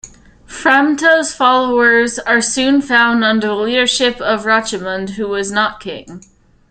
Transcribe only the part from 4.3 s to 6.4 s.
Rechimund, who was not king.